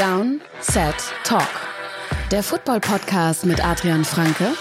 [0.00, 1.46] Down, Set, Talk.
[2.30, 4.54] Der Football-Podcast mit Adrian Franke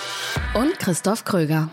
[0.54, 1.70] und Christoph Kröger.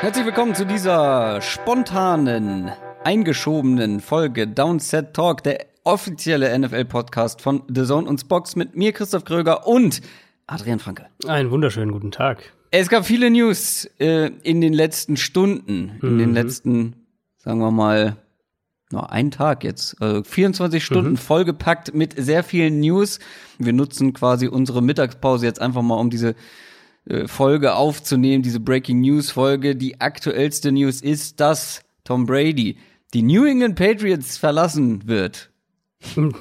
[0.00, 2.72] Herzlich willkommen zu dieser spontanen,
[3.04, 9.26] eingeschobenen Folge Downset Talk, der offizielle NFL-Podcast von The Zone und Box mit mir, Christoph
[9.26, 10.00] Kröger und
[10.46, 11.06] Adrian Franke.
[11.26, 12.52] Einen wunderschönen guten Tag.
[12.70, 16.96] Es gab viele News äh, in den letzten Stunden, in den letzten,
[17.38, 18.16] sagen wir mal,
[18.90, 21.16] noch einen Tag jetzt, also 24 Stunden Mhm.
[21.16, 23.18] vollgepackt mit sehr vielen News.
[23.58, 26.34] Wir nutzen quasi unsere Mittagspause jetzt einfach mal, um diese
[27.06, 29.76] äh, Folge aufzunehmen, diese Breaking News Folge.
[29.76, 32.76] Die aktuellste News ist, dass Tom Brady
[33.14, 35.50] die New England Patriots verlassen wird.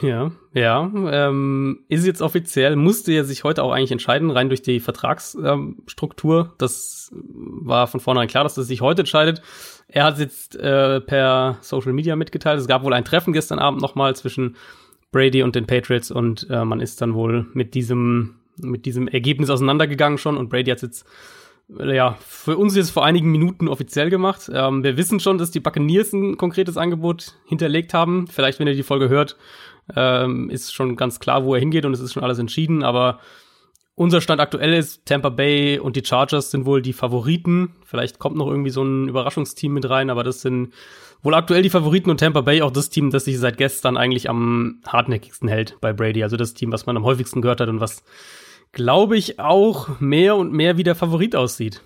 [0.02, 0.91] Ja, ja.
[0.94, 6.53] Ähm, ist jetzt offiziell, musste er sich heute auch eigentlich entscheiden, rein durch die Vertragsstruktur.
[6.58, 9.41] das war von vornherein klar, dass er sich heute entscheidet.
[9.88, 12.59] Er hat es jetzt äh, per Social Media mitgeteilt.
[12.59, 14.56] Es gab wohl ein Treffen gestern Abend nochmal zwischen
[15.11, 19.50] Brady und den Patriots und äh, man ist dann wohl mit diesem, mit diesem Ergebnis
[19.50, 21.06] auseinandergegangen schon und Brady hat jetzt
[21.79, 24.49] ja, für uns jetzt vor einigen Minuten offiziell gemacht.
[24.53, 28.27] Ähm, wir wissen schon, dass die Buccaneers ein konkretes Angebot hinterlegt haben.
[28.27, 29.38] Vielleicht, wenn ihr die Folge hört,
[29.95, 32.83] ähm, ist schon ganz klar, wo er hingeht und es ist schon alles entschieden.
[32.83, 33.19] Aber
[33.95, 37.75] unser Stand aktuell ist, Tampa Bay und die Chargers sind wohl die Favoriten.
[37.85, 40.73] Vielleicht kommt noch irgendwie so ein Überraschungsteam mit rein, aber das sind
[41.21, 44.29] wohl aktuell die Favoriten und Tampa Bay auch das Team, das sich seit gestern eigentlich
[44.29, 46.23] am hartnäckigsten hält bei Brady.
[46.23, 48.03] Also das Team, was man am häufigsten gehört hat und was
[48.73, 51.81] glaube ich, auch mehr und mehr wie der Favorit aussieht.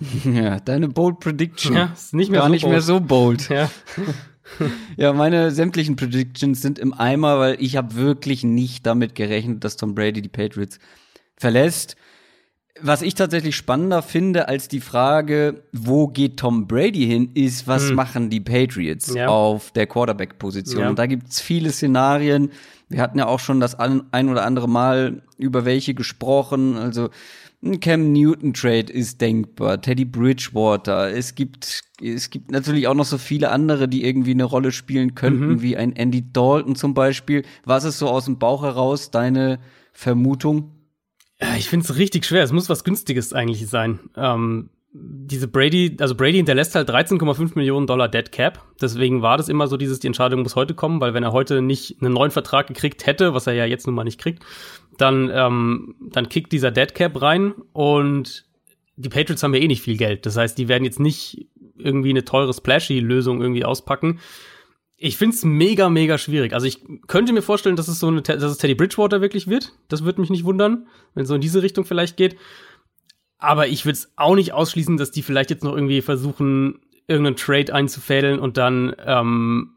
[0.24, 1.74] Ja, deine bold Prediction.
[1.74, 2.72] Ja, ist nicht mehr Gar so nicht bold.
[2.72, 3.48] mehr so bold.
[3.50, 3.70] Ja.
[4.96, 9.76] Ja, meine sämtlichen Predictions sind im Eimer, weil ich habe wirklich nicht damit gerechnet, dass
[9.76, 10.80] Tom Brady die Patriots
[11.36, 11.94] verlässt.
[12.82, 17.90] Was ich tatsächlich spannender finde als die Frage, wo geht Tom Brady hin, ist, was
[17.90, 19.16] machen die Patriots Hm.
[19.16, 19.28] Ja.
[19.28, 20.82] auf der Quarterback-Position.
[20.82, 20.88] Ja.
[20.88, 22.50] Und da gibt's viele Szenarien.
[22.88, 26.76] Wir hatten ja auch schon das ein ein oder andere Mal über welche gesprochen.
[26.76, 27.10] Also
[27.62, 31.10] ein Cam Newton Trade ist denkbar, Teddy Bridgewater.
[31.10, 35.14] Es gibt es gibt natürlich auch noch so viele andere, die irgendwie eine Rolle spielen
[35.14, 35.62] könnten, Mhm.
[35.62, 37.42] wie ein Andy Dalton zum Beispiel.
[37.64, 39.58] Was ist so aus dem Bauch heraus deine
[39.92, 40.70] Vermutung?
[41.40, 42.42] Ja, Ich finde es richtig schwer.
[42.42, 43.98] Es muss was Günstiges eigentlich sein.
[44.16, 48.62] Ähm, diese Brady, also Brady hinterlässt halt 13,5 Millionen Dollar Dead Cap.
[48.80, 51.62] Deswegen war das immer so dieses, die Entscheidung muss heute kommen, weil wenn er heute
[51.62, 54.44] nicht einen neuen Vertrag gekriegt hätte, was er ja jetzt nun mal nicht kriegt,
[54.98, 58.46] dann, ähm, dann kickt dieser Dead Cap rein und
[58.96, 60.26] die Patriots haben ja eh nicht viel Geld.
[60.26, 61.46] Das heißt, die werden jetzt nicht
[61.78, 64.18] irgendwie eine teure Splashy-Lösung irgendwie auspacken.
[65.02, 66.52] Ich find's mega, mega schwierig.
[66.52, 69.72] Also ich könnte mir vorstellen, dass es so eine, dass es Teddy Bridgewater wirklich wird.
[69.88, 72.36] Das würde mich nicht wundern, wenn es so in diese Richtung vielleicht geht.
[73.38, 77.36] Aber ich würde es auch nicht ausschließen, dass die vielleicht jetzt noch irgendwie versuchen, irgendeinen
[77.36, 79.70] Trade einzufädeln und dann ähm,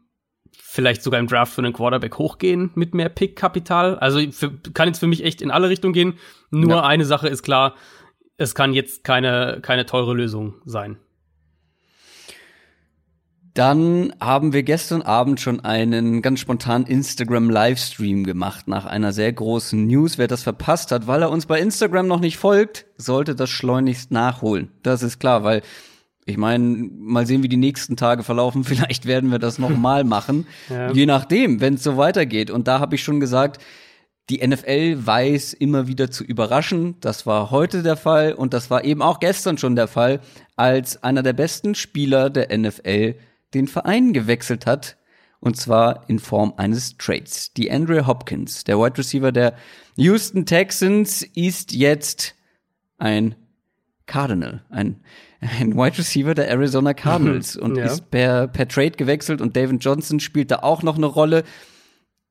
[0.52, 3.98] vielleicht sogar im Draft für einen Quarterback hochgehen mit mehr Pick-Kapital.
[3.98, 6.18] Also für, kann jetzt für mich echt in alle Richtungen gehen.
[6.50, 6.82] Nur Ja.
[6.82, 7.76] eine Sache ist klar,
[8.36, 10.98] es kann jetzt keine, keine teure Lösung sein.
[13.54, 19.86] Dann haben wir gestern Abend schon einen ganz spontanen Instagram-Livestream gemacht nach einer sehr großen
[19.86, 20.18] News.
[20.18, 24.10] Wer das verpasst hat, weil er uns bei Instagram noch nicht folgt, sollte das schleunigst
[24.10, 24.72] nachholen.
[24.82, 25.62] Das ist klar, weil
[26.26, 28.64] ich meine, mal sehen, wie die nächsten Tage verlaufen.
[28.64, 30.46] Vielleicht werden wir das noch mal machen.
[30.68, 30.90] Ja.
[30.90, 32.50] Je nachdem, wenn es so weitergeht.
[32.50, 33.62] Und da habe ich schon gesagt,
[34.30, 36.96] die NFL weiß immer wieder zu überraschen.
[37.00, 40.20] Das war heute der Fall und das war eben auch gestern schon der Fall,
[40.56, 43.16] als einer der besten Spieler der NFL
[43.54, 44.96] den Verein gewechselt hat.
[45.40, 47.52] Und zwar in Form eines Trades.
[47.52, 49.54] Die Andre Hopkins, der Wide Receiver der
[49.96, 52.34] Houston Texans, ist jetzt
[52.96, 53.34] ein
[54.06, 55.00] Cardinal, ein,
[55.40, 57.84] ein Wide Receiver der Arizona Cardinals und Ja.
[57.84, 61.44] ist per, per Trade gewechselt und David Johnson spielt da auch noch eine Rolle.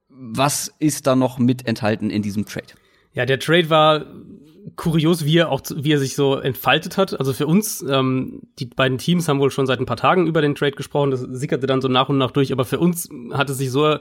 [0.10, 2.68] Was ist da noch mit enthalten in diesem Trade?
[3.14, 4.06] Ja, der Trade war
[4.76, 7.18] kurios, wie er auch, wie er sich so entfaltet hat.
[7.20, 10.42] Also für uns, ähm, die beiden Teams haben wohl schon seit ein paar Tagen über
[10.42, 11.12] den Trade gesprochen.
[11.12, 12.52] Das sickerte dann so nach und nach durch.
[12.52, 13.98] Aber für uns hat es sich so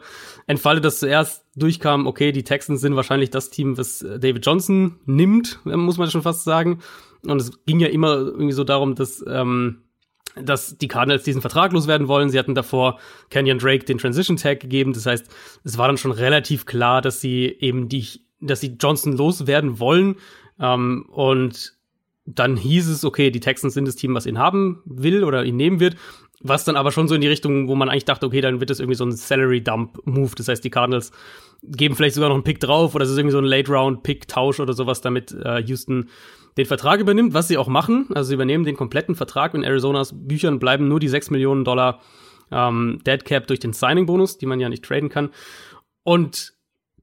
[0.46, 5.60] entfaltet, dass zuerst durchkam, okay, die Texans sind wahrscheinlich das Team, was David Johnson nimmt,
[5.64, 6.80] muss man schon fast sagen.
[7.26, 9.82] Und es ging ja immer irgendwie so darum, dass ähm,
[10.34, 12.30] dass die Cardinals diesen Vertrag loswerden wollen.
[12.30, 12.98] Sie hatten davor
[13.30, 14.92] Kenyon Drake den Transition Tag gegeben.
[14.92, 15.26] Das heißt,
[15.64, 18.06] es war dann schon relativ klar, dass sie eben die,
[18.40, 20.16] dass sie Johnson loswerden wollen.
[20.60, 21.74] Ähm, und
[22.24, 25.56] dann hieß es, okay, die Texans sind das Team, was ihn haben will oder ihn
[25.56, 25.96] nehmen wird.
[26.44, 28.68] was dann aber schon so in die Richtung, wo man eigentlich dachte, okay, dann wird
[28.68, 30.32] das irgendwie so ein Salary-Dump-Move.
[30.36, 31.12] Das heißt, die Cardinals
[31.62, 34.72] geben vielleicht sogar noch einen Pick drauf oder es ist irgendwie so ein Late-Round-Pick-Tausch oder
[34.72, 36.08] sowas, damit äh, Houston
[36.56, 38.08] den Vertrag übernimmt, was sie auch machen.
[38.12, 39.54] Also sie übernehmen den kompletten Vertrag.
[39.54, 42.00] In Arizonas Büchern bleiben nur die 6 Millionen Dollar
[42.50, 45.30] ähm, Dead Cap durch den Signing-Bonus, die man ja nicht traden kann.
[46.02, 46.54] Und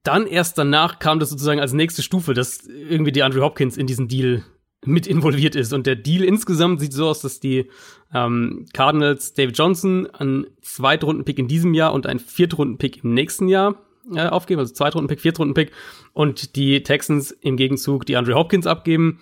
[0.03, 3.87] dann erst danach kam das sozusagen als nächste Stufe, dass irgendwie die Andrew Hopkins in
[3.87, 4.43] diesen Deal
[4.85, 5.73] mit involviert ist.
[5.73, 7.69] Und der Deal insgesamt sieht so aus, dass die
[8.13, 13.75] ähm, Cardinals David Johnson einen Zweitrunden-Pick in diesem Jahr und einen Viertrunden-Pick im nächsten Jahr
[14.13, 15.71] äh, aufgeben, also Zweitrunden-Pick, Viertrunden-Pick
[16.13, 19.19] und die Texans im Gegenzug die Andrew Hopkins abgeben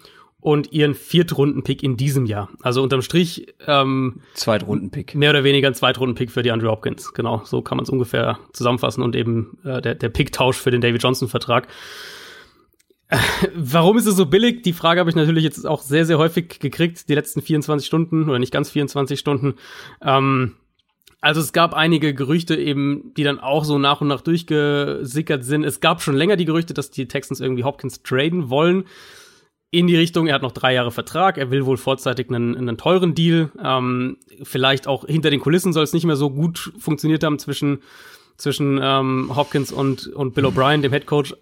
[0.48, 2.48] und ihren Viertrunden-Pick in diesem Jahr.
[2.62, 5.14] Also unterm Strich ähm, Zweitrunden-Pick.
[5.14, 7.14] Mehr oder weniger ein Zweitrunden-Pick für die Andrew Hopkins.
[7.14, 10.80] Genau, so kann man es ungefähr zusammenfassen und eben äh, der, der Pick-Tausch für den
[10.80, 11.68] David Johnson-Vertrag.
[13.56, 14.62] Warum ist es so billig?
[14.62, 18.30] Die Frage habe ich natürlich jetzt auch sehr, sehr häufig gekriegt, die letzten 24 Stunden
[18.30, 19.56] oder nicht ganz 24 Stunden.
[20.02, 20.54] Ähm,
[21.20, 25.66] also es gab einige Gerüchte eben, die dann auch so nach und nach durchgesickert sind.
[25.66, 28.86] Es gab schon länger die Gerüchte, dass die Texans irgendwie Hopkins traden wollen.
[29.70, 32.78] In die Richtung, er hat noch drei Jahre Vertrag, er will wohl vorzeitig einen, einen
[32.78, 33.52] teuren Deal.
[33.62, 37.80] Ähm, vielleicht auch hinter den Kulissen soll es nicht mehr so gut funktioniert haben zwischen,
[38.38, 41.36] zwischen ähm, Hopkins und, und Bill O'Brien, dem Head Coach.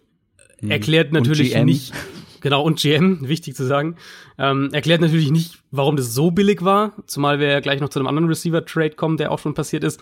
[0.59, 0.71] Mhm.
[0.71, 1.93] Erklärt natürlich nicht,
[2.41, 3.95] genau, und GM, wichtig zu sagen,
[4.39, 7.99] ähm, erklärt natürlich nicht, warum das so billig war, zumal wir ja gleich noch zu
[7.99, 10.01] einem anderen Receiver-Trade kommen, der auch schon passiert ist.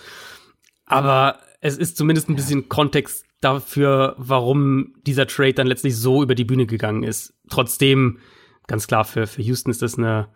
[0.85, 6.35] Aber es ist zumindest ein bisschen Kontext dafür, warum dieser Trade dann letztlich so über
[6.35, 7.33] die Bühne gegangen ist.
[7.50, 8.19] Trotzdem,
[8.68, 10.30] ganz klar, für, für Houston ist das eine,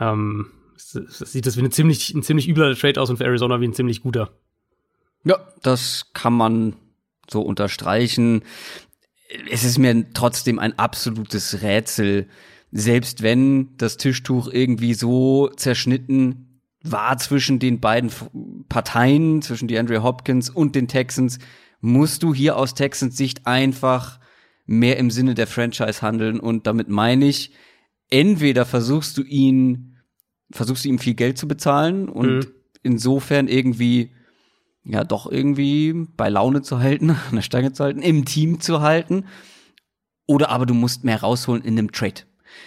[0.00, 3.68] ähm, sieht das wie eine ziemlich, ein ziemlich übler Trade aus und für Arizona wie
[3.68, 4.30] ein ziemlich guter.
[5.24, 6.76] Ja, das kann man
[7.28, 8.42] so unterstreichen
[9.50, 12.28] es ist mir trotzdem ein absolutes Rätsel,
[12.70, 18.10] selbst wenn das Tischtuch irgendwie so zerschnitten war zwischen den beiden
[18.68, 21.38] Parteien, zwischen die Andrea Hopkins und den Texans,
[21.80, 24.20] musst du hier aus Texans Sicht einfach
[24.68, 27.52] mehr im Sinne der Franchise handeln und damit meine ich,
[28.10, 29.96] entweder versuchst du ihn,
[30.50, 32.46] versuchst du ihm viel Geld zu bezahlen und mhm.
[32.82, 34.12] insofern irgendwie
[34.84, 38.82] ja doch irgendwie bei Laune zu halten, an der Stange zu halten, im Team zu
[38.82, 39.24] halten.
[40.26, 42.22] Oder aber du musst mehr rausholen in einem Trade.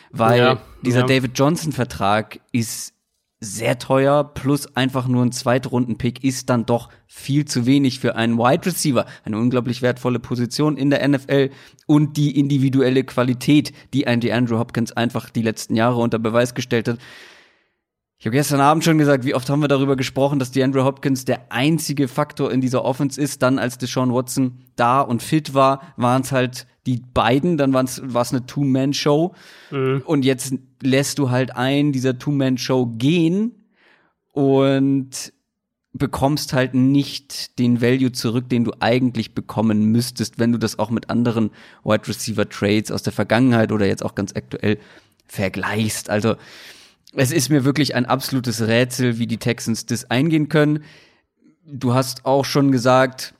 [0.09, 1.05] Weil ja, dieser ja.
[1.05, 2.93] David Johnson-Vertrag ist
[3.43, 8.37] sehr teuer, plus einfach nur ein Zweitrunden-Pick ist dann doch viel zu wenig für einen
[8.37, 9.07] Wide Receiver.
[9.25, 11.49] Eine unglaublich wertvolle Position in der NFL
[11.87, 16.87] und die individuelle Qualität, die ein DeAndre Hopkins einfach die letzten Jahre unter Beweis gestellt
[16.87, 16.99] hat.
[18.21, 21.25] Ich habe gestern Abend schon gesagt, wie oft haben wir darüber gesprochen, dass DeAndre Hopkins
[21.25, 23.41] der einzige Faktor in dieser Offense ist.
[23.41, 27.83] Dann, als Deshaun Watson da und fit war, waren es halt die beiden, dann war
[27.83, 27.99] es
[28.31, 29.33] eine Two-Man-Show.
[29.71, 30.03] Mhm.
[30.05, 30.53] Und jetzt
[30.83, 33.55] lässt du halt einen dieser Two-Man-Show gehen
[34.33, 35.33] und
[35.91, 40.91] bekommst halt nicht den Value zurück, den du eigentlich bekommen müsstest, wenn du das auch
[40.91, 41.49] mit anderen
[41.83, 44.77] Wide Receiver Trades aus der Vergangenheit oder jetzt auch ganz aktuell
[45.25, 46.11] vergleichst.
[46.11, 46.35] Also
[47.13, 50.83] es ist mir wirklich ein absolutes Rätsel, wie die Texans das eingehen können.
[51.65, 53.33] Du hast auch schon gesagt,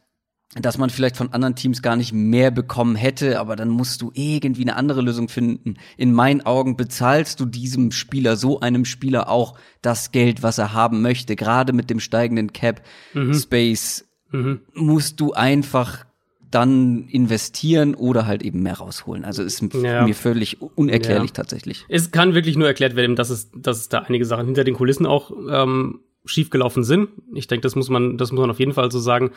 [0.55, 4.11] dass man vielleicht von anderen Teams gar nicht mehr bekommen hätte, aber dann musst du
[4.13, 5.75] irgendwie eine andere Lösung finden.
[5.95, 10.73] In meinen Augen bezahlst du diesem Spieler, so einem Spieler auch das Geld, was er
[10.73, 11.37] haben möchte.
[11.37, 12.81] Gerade mit dem steigenden Cap
[13.13, 13.33] mhm.
[13.33, 14.61] Space mhm.
[14.73, 16.05] musst du einfach
[16.51, 19.23] dann investieren oder halt eben mehr rausholen.
[19.23, 20.03] Also ist ja.
[20.03, 21.35] mir völlig unerklärlich ja.
[21.35, 21.85] tatsächlich.
[21.87, 24.75] Es kann wirklich nur erklärt werden, dass es, dass es da einige Sachen hinter den
[24.75, 27.09] Kulissen auch ähm, schiefgelaufen sind.
[27.33, 29.31] Ich denke, das muss man, das muss man auf jeden Fall so sagen.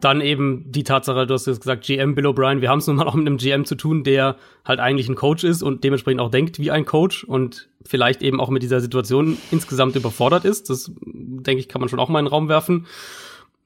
[0.00, 2.96] Dann eben die Tatsache, du hast jetzt gesagt, GM Bill O'Brien, wir haben es nun
[2.96, 6.20] mal auch mit einem GM zu tun, der halt eigentlich ein Coach ist und dementsprechend
[6.20, 10.70] auch denkt wie ein Coach und vielleicht eben auch mit dieser Situation insgesamt überfordert ist.
[10.70, 12.86] Das, denke ich, kann man schon auch mal in den Raum werfen.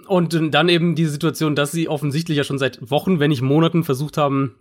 [0.07, 3.85] Und dann eben die Situation, dass sie offensichtlich ja schon seit Wochen, wenn nicht Monaten
[3.85, 4.57] versucht haben,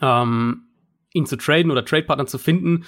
[0.00, 0.64] ähm,
[1.12, 2.84] ihn zu traden oder Tradepartner zu finden,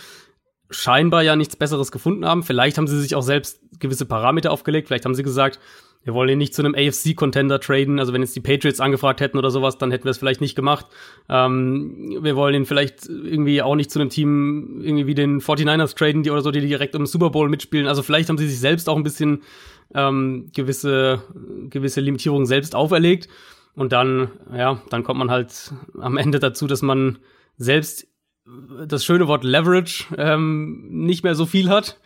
[0.70, 2.42] scheinbar ja nichts Besseres gefunden haben.
[2.42, 4.88] Vielleicht haben sie sich auch selbst gewisse Parameter aufgelegt.
[4.88, 5.60] Vielleicht haben sie gesagt,
[6.04, 7.98] wir wollen ihn nicht zu einem AFC-Contender traden.
[7.98, 10.54] Also wenn jetzt die Patriots angefragt hätten oder sowas, dann hätten wir es vielleicht nicht
[10.54, 10.86] gemacht.
[11.28, 15.96] Ähm, wir wollen ihn vielleicht irgendwie auch nicht zu einem Team irgendwie wie den 49ers
[15.96, 17.88] traden, die oder so, die direkt im Super Bowl mitspielen.
[17.88, 19.42] Also vielleicht haben sie sich selbst auch ein bisschen
[19.94, 21.22] ähm, gewisse,
[21.70, 23.28] gewisse Limitierungen selbst auferlegt.
[23.74, 27.18] Und dann, ja, dann kommt man halt am Ende dazu, dass man
[27.56, 28.06] selbst
[28.86, 31.98] das schöne Wort Leverage ähm, nicht mehr so viel hat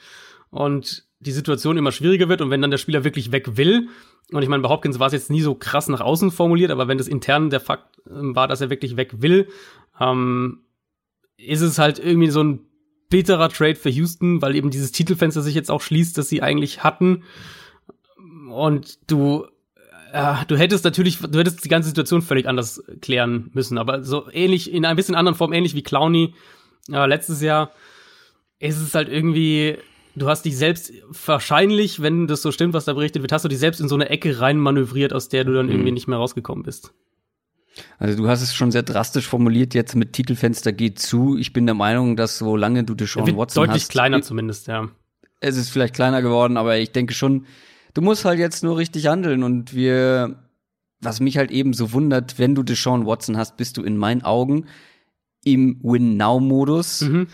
[0.51, 2.41] und die Situation immer schwieriger wird.
[2.41, 3.89] Und wenn dann der Spieler wirklich weg will,
[4.31, 6.87] und ich meine, bei Hopkins war es jetzt nie so krass nach außen formuliert, aber
[6.87, 9.49] wenn das intern der Fakt ähm, war, dass er wirklich weg will,
[9.99, 10.61] ähm,
[11.37, 12.61] ist es halt irgendwie so ein
[13.11, 16.85] bitterer Trade für Houston, weil eben dieses Titelfenster sich jetzt auch schließt, das sie eigentlich
[16.85, 17.25] hatten.
[18.51, 19.47] Und du,
[20.13, 24.31] äh, du hättest natürlich, du hättest die ganze Situation völlig anders klären müssen, aber so
[24.33, 26.35] ähnlich, in ein bisschen anderen Form, ähnlich wie Clowny
[26.91, 27.73] äh, letztes Jahr,
[28.59, 29.79] ist es halt irgendwie,
[30.17, 30.93] du hast dich selbst
[31.27, 33.95] wahrscheinlich, wenn das so stimmt, was da berichtet wird, hast du dich selbst in so
[33.95, 35.73] eine Ecke rein manövriert, aus der du dann mhm.
[35.73, 36.93] irgendwie nicht mehr rausgekommen bist.
[37.99, 41.37] Also du hast es schon sehr drastisch formuliert jetzt mit Titelfenster geht zu.
[41.37, 43.57] Ich bin der Meinung, dass solange du Deshaun Watson deutlich hast.
[43.57, 44.89] Deutlich kleiner zumindest, ja.
[45.41, 47.47] Es ist vielleicht kleiner geworden, aber ich denke schon,
[47.99, 50.37] du musst halt jetzt nur richtig handeln und wir,
[51.01, 54.23] was mich halt eben so wundert, wenn du Deshaun Watson hast, bist du in meinen
[54.23, 54.67] Augen
[55.43, 57.01] im Win-Now-Modus.
[57.01, 57.27] Mhm.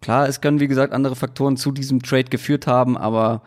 [0.00, 3.44] Klar, es können, wie gesagt, andere Faktoren zu diesem Trade geführt haben, aber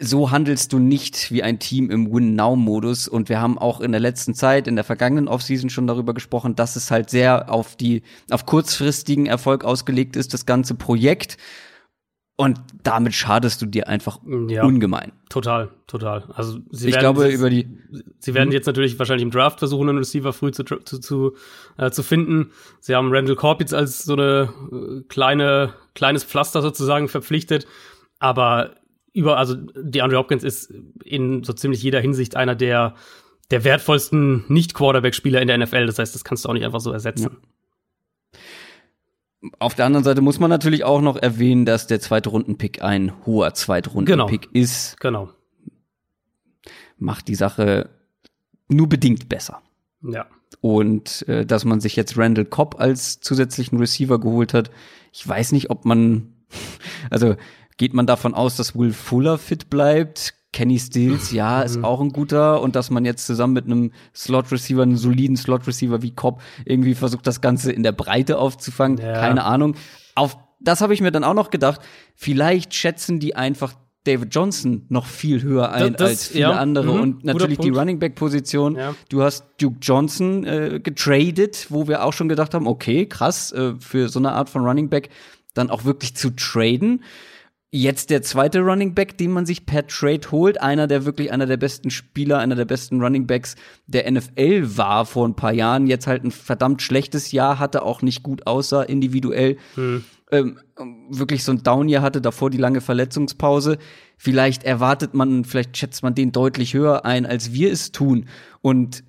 [0.00, 3.08] so handelst du nicht wie ein Team im Win-Now-Modus.
[3.08, 6.56] Und wir haben auch in der letzten Zeit, in der vergangenen Offseason schon darüber gesprochen,
[6.56, 8.00] dass es halt sehr auf die,
[8.30, 11.36] auf kurzfristigen Erfolg ausgelegt ist, das ganze Projekt.
[12.42, 14.18] Und damit schadest du dir einfach
[14.48, 15.12] ja, ungemein.
[15.28, 16.24] Total, total.
[16.34, 17.68] Also sie ich glaube jetzt, über die.
[18.18, 21.36] Sie werden jetzt natürlich wahrscheinlich im Draft versuchen, einen Receiver früh zu zu zu,
[21.78, 22.50] äh, zu finden.
[22.80, 27.66] Sie haben Randall Korb jetzt als so eine äh, kleine kleines Pflaster sozusagen verpflichtet,
[28.18, 28.74] aber
[29.12, 30.72] über also die Andrew Hopkins ist
[31.04, 32.94] in so ziemlich jeder Hinsicht einer der
[33.50, 35.86] der wertvollsten nicht Quarterback Spieler in der NFL.
[35.86, 37.38] Das heißt, das kannst du auch nicht einfach so ersetzen.
[38.34, 38.40] Ja.
[39.58, 43.12] Auf der anderen Seite muss man natürlich auch noch erwähnen, dass der zweite Rundenpick ein
[43.26, 44.52] hoher Zweitrundenpick genau.
[44.52, 45.00] ist.
[45.00, 45.30] Genau.
[46.98, 47.90] Macht die Sache
[48.68, 49.60] nur bedingt besser.
[50.02, 50.26] Ja.
[50.60, 54.70] Und äh, dass man sich jetzt Randall Cobb als zusätzlichen Receiver geholt hat,
[55.12, 56.34] ich weiß nicht, ob man,
[57.10, 57.36] also
[57.76, 60.34] geht man davon aus, dass Will Fuller fit bleibt?
[60.52, 61.84] Kenny Stills, ja, ist mhm.
[61.84, 66.10] auch ein guter und dass man jetzt zusammen mit einem Slot-Receiver, einem soliden Slot-Receiver wie
[66.10, 69.14] Cobb irgendwie versucht, das Ganze in der Breite aufzufangen, ja.
[69.14, 69.76] keine Ahnung.
[70.14, 71.80] Auf das habe ich mir dann auch noch gedacht.
[72.14, 76.50] Vielleicht schätzen die einfach David Johnson noch viel höher ein das, als viele ja.
[76.52, 78.76] andere mhm, und natürlich die Running Back Position.
[78.76, 78.94] Ja.
[79.08, 83.74] Du hast Duke Johnson äh, getradet, wo wir auch schon gedacht haben, okay, krass äh,
[83.78, 85.10] für so eine Art von Running Back
[85.54, 87.02] dann auch wirklich zu traden.
[87.74, 91.46] Jetzt der zweite Running Back, den man sich per Trade holt, einer der wirklich einer
[91.46, 95.86] der besten Spieler, einer der besten Running Backs der NFL war vor ein paar Jahren,
[95.86, 99.56] jetzt halt ein verdammt schlechtes Jahr hatte, auch nicht gut aussah individuell.
[99.76, 100.04] Hm.
[100.30, 100.58] Ähm,
[101.08, 103.78] wirklich so ein Down-Jahr hatte, davor die lange Verletzungspause.
[104.18, 108.26] Vielleicht erwartet man, vielleicht schätzt man den deutlich höher ein, als wir es tun.
[108.60, 109.02] Und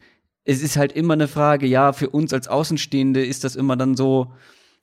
[0.46, 3.98] es ist halt immer eine Frage, ja, für uns als Außenstehende ist das immer dann
[3.98, 4.32] so,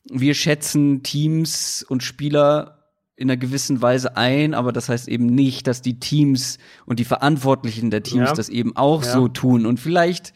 [0.04, 2.79] wir schätzen Teams und Spieler
[3.20, 7.04] in einer gewissen Weise ein, aber das heißt eben nicht, dass die Teams und die
[7.04, 8.34] Verantwortlichen der Teams ja.
[8.34, 9.12] das eben auch ja.
[9.12, 9.66] so tun.
[9.66, 10.32] Und vielleicht,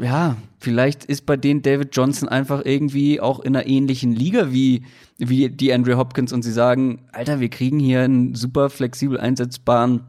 [0.00, 4.84] ja, vielleicht ist bei denen David Johnson einfach irgendwie auch in einer ähnlichen Liga wie,
[5.18, 10.06] wie die Andrew Hopkins und sie sagen, Alter, wir kriegen hier einen super flexibel einsetzbaren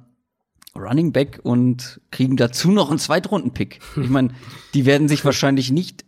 [0.74, 3.80] Running Back und kriegen dazu noch einen Zweitrunden-Pick.
[4.02, 4.30] Ich meine,
[4.74, 6.06] die werden sich wahrscheinlich nicht,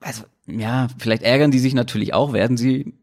[0.00, 2.94] also, ja, vielleicht ärgern die sich natürlich auch, werden sie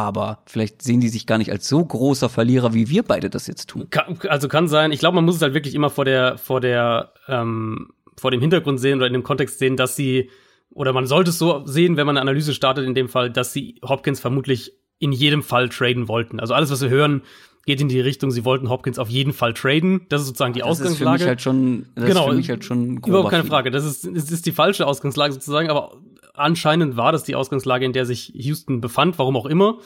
[0.00, 3.46] aber vielleicht sehen die sich gar nicht als so großer Verlierer, wie wir beide das
[3.46, 3.88] jetzt tun.
[3.90, 4.92] Kann, also kann sein.
[4.92, 8.40] Ich glaube, man muss es halt wirklich immer vor der, vor der, ähm, vor dem
[8.40, 10.30] Hintergrund sehen oder in dem Kontext sehen, dass sie,
[10.70, 13.52] oder man sollte es so sehen, wenn man eine Analyse startet, in dem Fall, dass
[13.52, 16.40] sie Hopkins vermutlich in jedem Fall traden wollten.
[16.40, 17.22] Also alles, was wir hören,
[17.66, 20.06] geht in die Richtung, sie wollten Hopkins auf jeden Fall traden.
[20.08, 21.16] Das ist sozusagen die das Ausgangslage.
[21.16, 23.70] Ist für mich halt schon, das genau, ist für mich halt schon überhaupt keine Frage.
[23.70, 25.92] Das ist, das ist die falsche Ausgangslage sozusagen, aber
[26.40, 29.78] anscheinend war das die Ausgangslage, in der sich Houston befand, warum auch immer.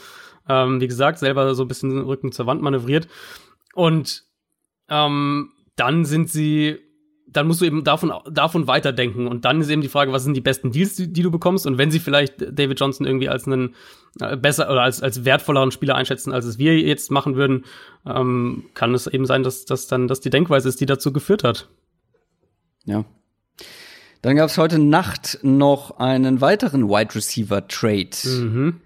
[0.49, 3.09] Ähm, wie gesagt, selber so ein bisschen Rücken zur Wand manövriert.
[3.75, 4.25] Und
[4.89, 6.79] ähm, dann sind sie,
[7.27, 9.27] dann musst du eben davon, davon weiterdenken.
[9.27, 11.67] Und dann ist eben die Frage, was sind die besten Deals, die, die du bekommst?
[11.67, 13.75] Und wenn sie vielleicht David Johnson irgendwie als einen
[14.21, 17.65] äh, besser oder als, als wertvolleren Spieler einschätzen, als es wir jetzt machen würden,
[18.07, 21.43] ähm, kann es eben sein, dass das dann dass die Denkweise ist, die dazu geführt
[21.43, 21.69] hat.
[22.85, 23.05] Ja,
[24.25, 28.17] dann gab es heute Nacht noch einen weiteren Wide Receiver Trade.
[28.25, 28.81] Mhm.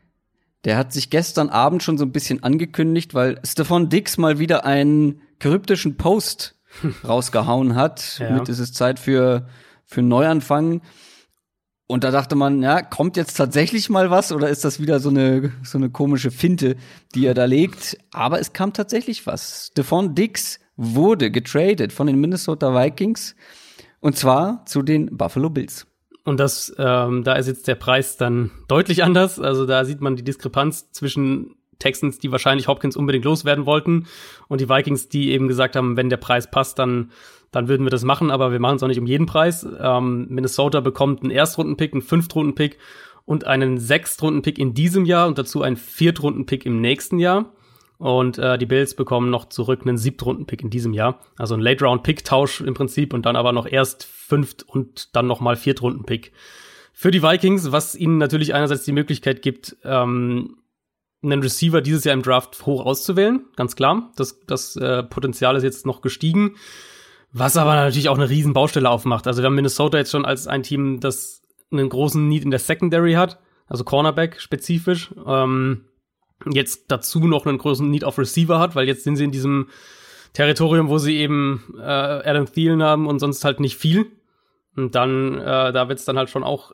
[0.65, 4.65] Der hat sich gestern Abend schon so ein bisschen angekündigt, weil Stefan Dix mal wieder
[4.65, 6.57] einen kryptischen Post
[7.07, 8.19] rausgehauen hat.
[8.19, 8.33] Ja.
[8.33, 9.47] Mit ist es Zeit für,
[9.85, 10.81] für Neuanfang.
[11.87, 15.11] Und da dachte man, ja, kommt jetzt tatsächlich mal was oder ist das wieder so
[15.11, 16.75] eine, so eine komische Finte,
[17.15, 17.97] die er da legt?
[18.11, 19.69] Aber es kam tatsächlich was.
[19.71, 23.37] Stefan Dix wurde getradet von den Minnesota Vikings
[24.01, 25.87] und zwar zu den Buffalo Bills.
[26.25, 29.41] Und das, ähm, da ist jetzt der Preis dann deutlich anders.
[29.41, 34.07] Also da sieht man die Diskrepanz zwischen Texans, die wahrscheinlich Hopkins unbedingt loswerden wollten,
[34.49, 37.13] und die Vikings, die eben gesagt haben, wenn der Preis passt, dann,
[37.51, 39.67] dann würden wir das machen, aber wir machen es auch nicht um jeden Preis.
[39.81, 42.79] Ähm, Minnesota bekommt einen Erstrundenpick, einen Fünftrundenpick
[43.25, 47.53] und einen Sechstrunden-Pick in diesem Jahr und dazu einen Viertrunden-Pick im nächsten Jahr.
[47.99, 51.21] Und äh, die Bills bekommen noch zurück einen Siebtrunden-Pick in diesem Jahr.
[51.37, 55.57] Also ein Late-Round-Pick-Tausch im Prinzip und dann aber noch erst Fünft- und dann noch mal
[55.57, 56.33] Viertrunden-Pick
[56.99, 60.57] für die Vikings, was ihnen natürlich einerseits die Möglichkeit gibt, ähm,
[61.23, 64.11] einen Receiver dieses Jahr im Draft hoch auszuwählen, ganz klar.
[64.17, 66.57] Das, das äh, Potenzial ist jetzt noch gestiegen.
[67.31, 69.29] Was aber natürlich auch eine riesen Baustelle aufmacht.
[69.29, 72.59] Also wir haben Minnesota jetzt schon als ein Team, das einen großen Need in der
[72.59, 73.39] Secondary hat,
[73.69, 75.15] also Cornerback spezifisch.
[75.25, 75.85] Ähm,
[76.53, 79.69] jetzt dazu noch einen großen Need auf Receiver hat, weil jetzt sind sie in diesem
[80.33, 84.07] Territorium, wo sie eben äh, Adam Thielen haben und sonst halt nicht viel.
[84.77, 86.73] Und dann, äh, da wird's dann halt schon auch,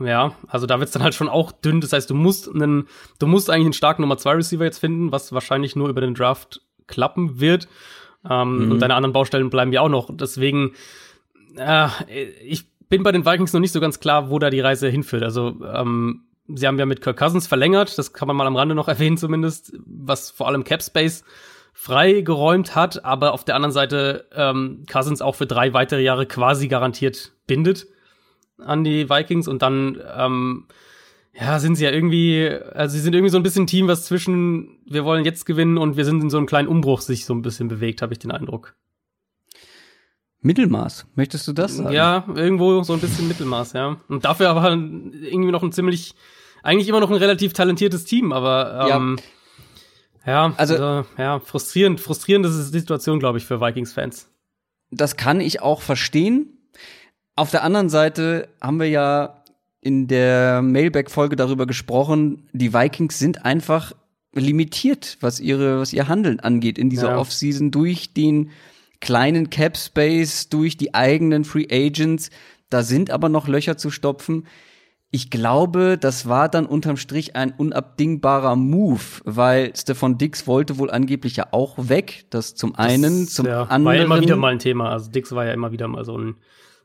[0.00, 1.80] ja, also da wird's dann halt schon auch dünn.
[1.80, 2.88] Das heißt, du musst einen,
[3.18, 6.14] du musst eigentlich einen starken Nummer 2 Receiver jetzt finden, was wahrscheinlich nur über den
[6.14, 7.68] Draft klappen wird.
[8.28, 8.72] Ähm, mhm.
[8.72, 10.10] Und deine anderen Baustellen bleiben ja auch noch.
[10.12, 10.72] Deswegen,
[11.56, 11.88] äh,
[12.44, 15.22] ich bin bei den Vikings noch nicht so ganz klar, wo da die Reise hinführt.
[15.22, 16.24] Also, ähm,
[16.54, 19.16] sie haben ja mit Kirk Cousins verlängert, das kann man mal am Rande noch erwähnen
[19.16, 21.24] zumindest, was vor allem Cap Space
[21.72, 26.66] freigeräumt hat, aber auf der anderen Seite ähm, Cousins auch für drei weitere Jahre quasi
[26.66, 27.86] garantiert bindet
[28.58, 30.66] an die Vikings und dann ähm,
[31.40, 34.06] ja, sind sie ja irgendwie, also sie sind irgendwie so ein bisschen ein Team, was
[34.06, 37.34] zwischen wir wollen jetzt gewinnen und wir sind in so einem kleinen Umbruch sich so
[37.34, 38.74] ein bisschen bewegt, habe ich den Eindruck.
[40.40, 41.92] Mittelmaß, möchtest du das sagen?
[41.92, 43.96] Ja, irgendwo so ein bisschen Mittelmaß, ja.
[44.08, 46.14] Und dafür aber irgendwie noch ein ziemlich,
[46.62, 49.18] eigentlich immer noch ein relativ talentiertes Team, aber ähm,
[50.24, 54.30] ja, ja also, also ja, frustrierend, frustrierend ist die Situation, glaube ich, für Vikings-Fans.
[54.90, 56.58] Das kann ich auch verstehen.
[57.34, 59.44] Auf der anderen Seite haben wir ja
[59.80, 63.92] in der Mailback-Folge darüber gesprochen, die Vikings sind einfach
[64.34, 67.18] limitiert, was ihre, was ihr Handeln angeht in dieser ja.
[67.18, 68.50] Offseason durch den
[69.00, 72.30] kleinen Cap Space, durch die eigenen Free Agents.
[72.70, 74.46] Da sind aber noch Löcher zu stopfen.
[75.10, 80.90] Ich glaube, das war dann unterm Strich ein unabdingbarer Move, weil Stefan Dix wollte wohl
[80.90, 82.26] angeblich ja auch weg.
[82.28, 83.84] Das zum einen, das, zum ja, anderen.
[83.86, 84.90] War ja immer wieder mal ein Thema.
[84.90, 86.36] Also Dix war ja immer wieder mal so ein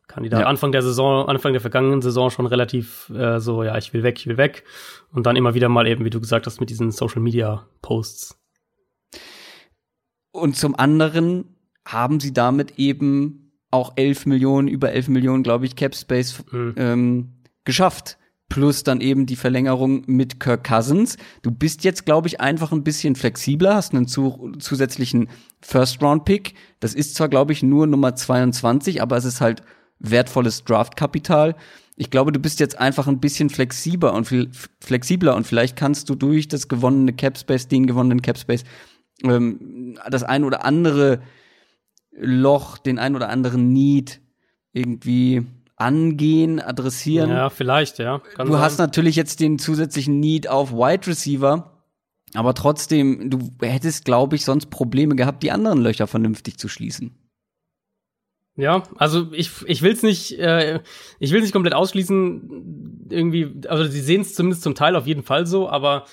[0.08, 0.42] Kandidat.
[0.42, 0.48] Ja.
[0.48, 4.20] Anfang der Saison, Anfang der vergangenen Saison schon relativ äh, so, ja, ich will weg,
[4.20, 4.64] ich will weg.
[5.12, 8.40] Und dann immer wieder mal eben, wie du gesagt hast, mit diesen Social Media Posts.
[10.32, 11.53] Und zum anderen
[11.86, 16.76] haben sie damit eben auch 11 Millionen, über 11 Millionen, glaube ich, Cap Space mhm.
[16.78, 17.34] ähm,
[17.66, 18.18] geschafft.
[18.50, 21.18] Plus dann eben die Verlängerung mit Kirk Cousins.
[21.42, 25.28] Du bist jetzt, glaube ich, einfach ein bisschen flexibler, hast einen zu zusätzlichen
[25.62, 26.54] First-Round-Pick.
[26.80, 29.64] Das ist zwar, glaube ich, nur Nummer 22, aber es ist halt
[29.98, 31.56] wertvolles Draftkapital.
[31.96, 36.10] Ich glaube, du bist jetzt einfach ein bisschen flexibler und viel flexibler und vielleicht kannst
[36.10, 38.66] du durch das gewonnene Capspace, den gewonnenen Capspace,
[39.24, 41.22] ähm, das ein oder andere
[42.16, 44.22] Loch, den ein oder anderen Need
[44.72, 45.46] irgendwie
[45.76, 47.30] angehen, adressieren.
[47.30, 48.20] Ja, vielleicht, ja.
[48.36, 48.62] Kann du sein.
[48.62, 51.84] hast natürlich jetzt den zusätzlichen Need auf Wide Receiver,
[52.34, 57.12] aber trotzdem, du hättest, glaube ich, sonst Probleme gehabt, die anderen Löcher vernünftig zu schließen.
[58.56, 60.80] Ja, also ich, ich will es nicht, äh,
[61.20, 65.24] ich will nicht komplett ausschließen, irgendwie, also sie sehen es zumindest zum Teil auf jeden
[65.24, 66.06] Fall so, aber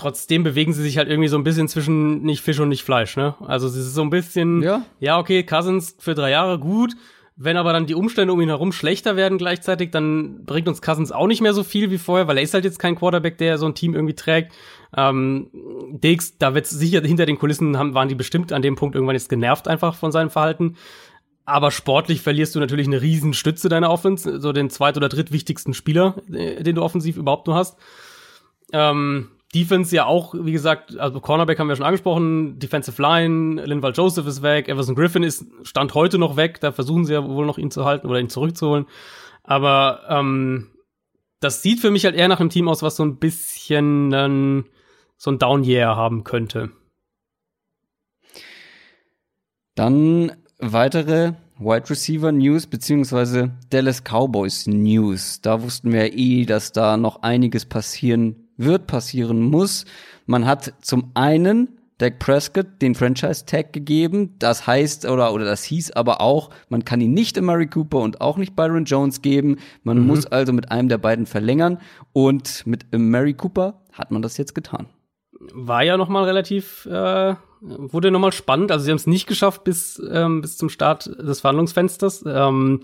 [0.00, 3.16] trotzdem bewegen sie sich halt irgendwie so ein bisschen zwischen nicht Fisch und nicht Fleisch,
[3.16, 3.34] ne?
[3.40, 6.94] Also es ist so ein bisschen, ja, ja okay, Cousins für drei Jahre gut,
[7.36, 11.12] wenn aber dann die Umstände um ihn herum schlechter werden gleichzeitig, dann bringt uns Cousins
[11.12, 13.58] auch nicht mehr so viel wie vorher, weil er ist halt jetzt kein Quarterback, der
[13.58, 14.52] so ein Team irgendwie trägt.
[14.96, 15.48] Ähm,
[15.92, 19.16] Diggs, da wird sicher hinter den Kulissen haben, waren die bestimmt an dem Punkt irgendwann
[19.16, 20.76] jetzt genervt einfach von seinem Verhalten.
[21.44, 25.74] Aber sportlich verlierst du natürlich eine riesen Stütze deiner Offense, so den zweit- oder drittwichtigsten
[25.74, 27.78] Spieler, äh, den du offensiv überhaupt nur hast.
[28.72, 33.92] Ähm, Defense ja auch, wie gesagt, also Cornerback haben wir schon angesprochen, Defensive Line, Linval
[33.92, 37.46] Joseph ist weg, Everson Griffin ist Stand heute noch weg, da versuchen sie ja wohl
[37.46, 38.86] noch ihn zu halten oder ihn zurückzuholen.
[39.42, 40.68] Aber ähm,
[41.40, 44.66] das sieht für mich halt eher nach einem Team aus, was so ein bisschen ähm,
[45.16, 46.70] so ein Down Year haben könnte.
[49.74, 55.40] Dann weitere Wide Receiver News beziehungsweise Dallas Cowboys News.
[55.40, 59.84] Da wussten wir eh, dass da noch einiges passieren wird, passieren muss.
[60.26, 64.34] Man hat zum einen Dak Prescott den Franchise Tag gegeben.
[64.38, 68.20] Das heißt, oder, oder das hieß aber auch, man kann ihn nicht Murray Cooper und
[68.20, 69.58] auch nicht Byron Jones geben.
[69.82, 70.06] Man mhm.
[70.06, 71.78] muss also mit einem der beiden verlängern.
[72.12, 74.86] Und mit Murray Cooper hat man das jetzt getan.
[75.52, 78.72] War ja noch mal relativ äh, wurde nochmal spannend.
[78.72, 82.24] Also sie haben es nicht geschafft bis, ähm, bis zum Start des Verhandlungsfensters.
[82.26, 82.80] Ähm,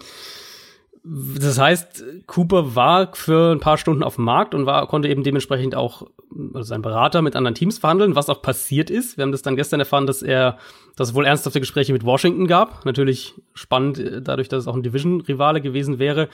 [1.08, 5.22] das heißt, Cooper war für ein paar Stunden auf dem Markt und war, konnte eben
[5.22, 6.06] dementsprechend auch
[6.52, 9.16] also sein Berater mit anderen Teams verhandeln, was auch passiert ist.
[9.16, 10.58] Wir haben das dann gestern erfahren, dass er,
[10.96, 12.84] dass es wohl ernsthafte Gespräche mit Washington gab.
[12.84, 16.28] Natürlich spannend, dadurch, dass es auch ein Division-Rivale gewesen wäre.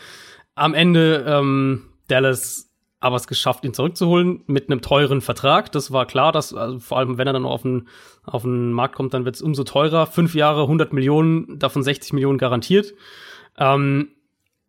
[0.54, 5.72] Am Ende ähm, Dallas aber es geschafft, ihn zurückzuholen mit einem teuren Vertrag.
[5.72, 7.88] Das war klar, dass also vor allem, wenn er dann auf den,
[8.22, 10.06] auf den Markt kommt, dann wird es umso teurer.
[10.06, 12.94] Fünf Jahre, 100 Millionen, davon 60 Millionen garantiert.
[13.58, 14.10] Ähm,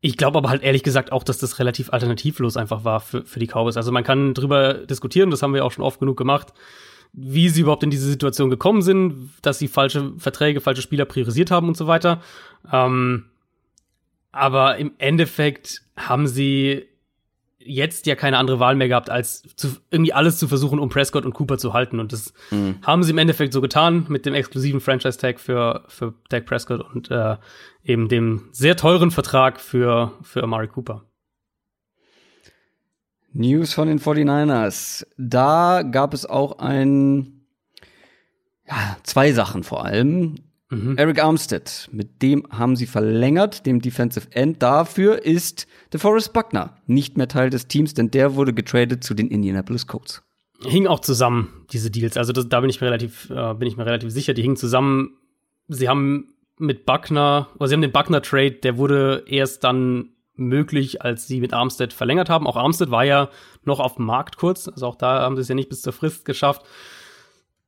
[0.06, 3.40] ich glaube aber halt ehrlich gesagt auch, dass das relativ alternativlos einfach war für, für
[3.40, 3.78] die Cowboys.
[3.78, 6.54] Also man kann drüber diskutieren, das haben wir auch schon oft genug gemacht,
[7.14, 11.52] wie sie überhaupt in diese Situation gekommen sind, dass sie falsche Verträge, falsche Spieler priorisiert
[11.52, 12.22] haben und so weiter.
[12.70, 13.28] Ähm,
[14.34, 16.86] aber im Endeffekt haben sie
[17.66, 21.26] jetzt ja keine andere Wahl mehr gehabt, als zu, irgendwie alles zu versuchen, um Prescott
[21.26, 22.00] und Cooper zu halten.
[22.00, 22.78] Und das mhm.
[22.82, 27.12] haben sie im Endeffekt so getan mit dem exklusiven Franchise-Tag für, für Dak Prescott und
[27.12, 27.38] äh,
[27.84, 31.04] eben dem sehr teuren Vertrag für, für Amari Cooper.
[33.34, 35.06] News von den 49ers.
[35.18, 37.46] Da gab es auch ein,
[38.68, 40.36] ja, zwei Sachen vor allem.
[40.74, 40.98] Mhm.
[40.98, 44.62] Eric Armstead, mit dem haben sie verlängert, dem Defensive End.
[44.62, 49.30] Dafür ist DeForest Buckner nicht mehr Teil des Teams, denn der wurde getradet zu den
[49.30, 50.24] Indianapolis Colts.
[50.66, 52.18] Hing auch zusammen, diese Deals.
[52.18, 54.34] Also das, da bin ich mir relativ, äh, bin ich mir relativ sicher.
[54.34, 55.18] Die hingen zusammen.
[55.68, 61.28] Sie haben mit Buckner, oder sie haben den Buckner-Trade, der wurde erst dann möglich, als
[61.28, 62.48] sie mit Armstead verlängert haben.
[62.48, 63.30] Auch Armstead war ja
[63.64, 65.94] noch auf dem Markt kurz, also auch da haben sie es ja nicht bis zur
[65.94, 66.64] Frist geschafft.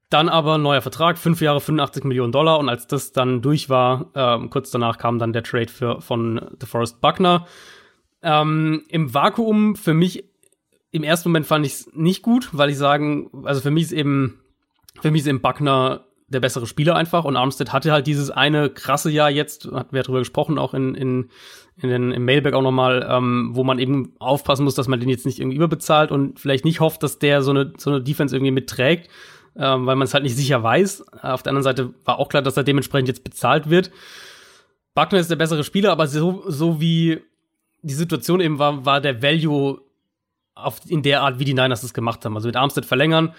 [0.09, 2.59] Dann aber neuer Vertrag, fünf Jahre, 85 Millionen Dollar.
[2.59, 6.49] Und als das dann durch war, ähm, kurz danach kam dann der Trade für, von
[6.61, 7.47] DeForest Buckner.
[8.21, 10.25] Ähm, Im Vakuum für mich,
[10.91, 13.91] im ersten Moment fand ich es nicht gut, weil ich sagen, also für mich ist
[13.93, 14.39] eben,
[15.01, 17.25] für mich ist eben Buckner der bessere Spieler einfach.
[17.25, 20.93] Und Armstead hatte halt dieses eine krasse Jahr jetzt, hatten wir drüber gesprochen, auch in,
[20.93, 21.29] in,
[21.77, 25.09] in den, im Mailback auch nochmal, ähm, wo man eben aufpassen muss, dass man den
[25.09, 28.35] jetzt nicht irgendwie überbezahlt und vielleicht nicht hofft, dass der so eine, so eine Defense
[28.35, 29.09] irgendwie mitträgt
[29.57, 31.05] ähm, weil man es halt nicht sicher weiß.
[31.21, 33.91] Auf der anderen Seite war auch klar, dass er dementsprechend jetzt bezahlt wird.
[34.93, 37.21] Buckner ist der bessere Spieler, aber so, so wie
[37.81, 39.81] die Situation eben war, war der Value
[40.55, 42.35] auf, in der Art, wie die Niners das gemacht haben.
[42.35, 43.33] Also mit Armstead verlängern,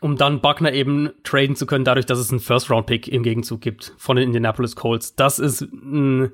[0.00, 3.94] um dann Buckner eben traden zu können, dadurch, dass es einen First-Round-Pick im Gegenzug gibt
[3.96, 5.14] von den Indianapolis Colts.
[5.14, 6.32] Das ist ein,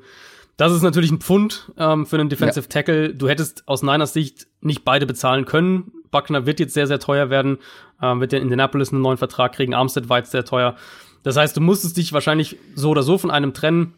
[0.57, 2.69] das ist natürlich ein Pfund ähm, für einen Defensive ja.
[2.69, 3.15] Tackle.
[3.15, 5.93] Du hättest aus Niners Sicht nicht beide bezahlen können.
[6.11, 7.59] Buckner wird jetzt sehr, sehr teuer werden,
[8.03, 10.77] ähm, wird in Indianapolis einen neuen Vertrag kriegen, Armstead war jetzt sehr teuer.
[11.23, 13.95] Das heißt, du musstest dich wahrscheinlich so oder so von einem trennen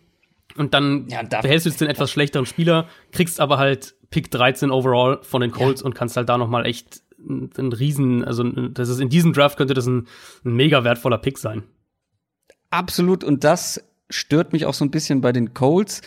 [0.57, 4.71] und dann ja, behältst du jetzt den etwas schlechteren Spieler, kriegst aber halt Pick 13
[4.71, 5.87] overall von den Colts ja.
[5.87, 9.59] und kannst halt da noch mal echt ein Riesen, also das ist in diesem Draft
[9.59, 10.09] könnte das ein,
[10.45, 11.65] ein mega wertvoller Pick sein.
[12.71, 16.01] Absolut und das stört mich auch so ein bisschen bei den Colts.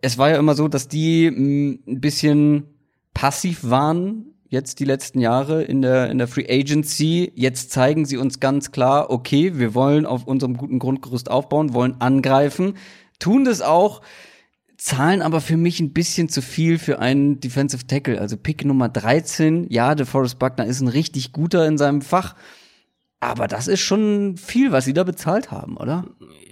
[0.00, 2.75] Es war ja immer so, dass die mm, ein bisschen
[3.16, 7.32] passiv waren jetzt die letzten Jahre in der, in der Free Agency.
[7.34, 11.96] Jetzt zeigen sie uns ganz klar, okay, wir wollen auf unserem guten Grundgerüst aufbauen, wollen
[11.98, 12.74] angreifen,
[13.18, 14.02] tun das auch,
[14.76, 18.20] zahlen aber für mich ein bisschen zu viel für einen Defensive Tackle.
[18.20, 22.36] Also Pick Nummer 13, ja, DeForest Buckner ist ein richtig guter in seinem Fach.
[23.20, 26.04] Aber das ist schon viel, was sie da bezahlt haben, oder?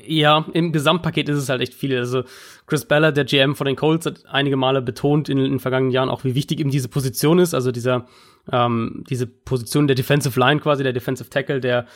[0.07, 1.96] Ja, im Gesamtpaket ist es halt echt viel.
[1.96, 2.24] Also
[2.66, 6.09] Chris Beller, der GM von den Colts, hat einige Male betont in, den vergangenen Jahren
[6.09, 7.55] auch, wie wichtig ihm diese Position ist.
[7.55, 8.07] Also dieser,
[8.50, 11.87] ähm, diese Position der Defensive Line quasi, der Defensive Tackle, der,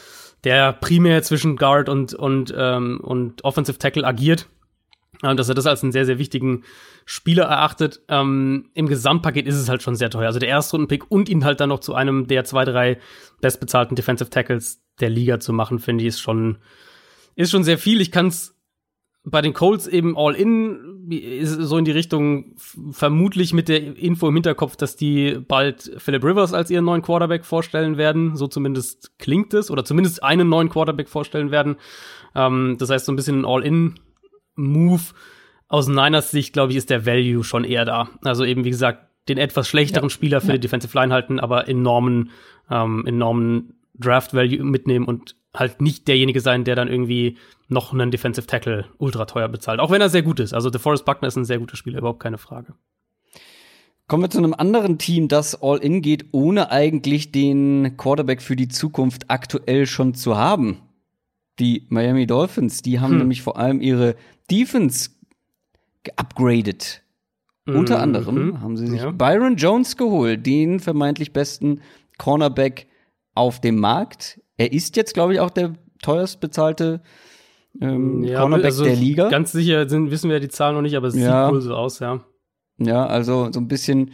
[0.44, 4.48] der primär zwischen Guard und, und, ähm, und Offensive Tackle agiert.
[5.24, 6.64] Ähm, dass er das als einen sehr, sehr wichtigen
[7.10, 8.02] Spieler erachtet.
[8.08, 10.26] Ähm, Im Gesamtpaket ist es halt schon sehr teuer.
[10.26, 12.98] Also der Erstrunden-Pick und ihn halt dann noch zu einem der zwei, drei
[13.40, 16.58] bestbezahlten Defensive Tackles der Liga zu machen, finde ich, ist schon,
[17.34, 18.02] ist schon sehr viel.
[18.02, 18.58] Ich kann es
[19.24, 21.08] bei den Colts eben all in,
[21.44, 22.56] so in die Richtung,
[22.90, 27.46] vermutlich mit der Info im Hinterkopf, dass die bald Philip Rivers als ihren neuen Quarterback
[27.46, 28.36] vorstellen werden.
[28.36, 29.70] So zumindest klingt es.
[29.70, 31.76] Oder zumindest einen neuen Quarterback vorstellen werden.
[32.34, 35.04] Ähm, das heißt, so ein bisschen ein All-in-Move.
[35.68, 38.08] Aus Niners Sicht, glaube ich, ist der Value schon eher da.
[38.22, 40.10] Also eben, wie gesagt, den etwas schlechteren ja.
[40.10, 40.52] Spieler für ja.
[40.54, 42.30] die Defensive Line halten, aber enormen,
[42.70, 47.36] ähm, enormen Draft Value mitnehmen und halt nicht derjenige sein, der dann irgendwie
[47.68, 49.80] noch einen Defensive Tackle ultra teuer bezahlt.
[49.80, 50.54] Auch wenn er sehr gut ist.
[50.54, 52.74] Also DeForest Buckner ist ein sehr guter Spieler, überhaupt keine Frage.
[54.06, 58.56] Kommen wir zu einem anderen Team, das all in geht, ohne eigentlich den Quarterback für
[58.56, 60.78] die Zukunft aktuell schon zu haben.
[61.58, 63.18] Die Miami Dolphins, die haben hm.
[63.18, 64.16] nämlich vor allem ihre
[64.50, 65.10] Defense
[66.08, 67.02] geupgradet.
[67.66, 67.76] Mhm.
[67.76, 69.10] Unter anderem haben sie sich ja.
[69.10, 71.80] Byron Jones geholt, den vermeintlich besten
[72.18, 72.86] Cornerback
[73.34, 74.40] auf dem Markt.
[74.56, 77.02] Er ist jetzt, glaube ich, auch der teuerst bezahlte
[77.80, 79.28] ähm, ja, Cornerback also der Liga.
[79.28, 81.46] Ganz sicher sind, wissen wir die Zahlen noch nicht, aber es ja.
[81.46, 82.20] sieht wohl so aus, ja.
[82.78, 84.12] Ja, also so ein bisschen,